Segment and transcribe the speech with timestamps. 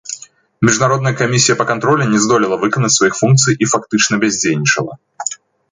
[0.69, 4.93] Міжнародная камісія па кантролі не здолела выканаць сваіх функцый і фактычна бяздзейнічала.